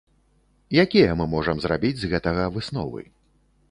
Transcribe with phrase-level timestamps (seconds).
[0.85, 3.11] Якія мы можам зрабіць з гэтага высновы?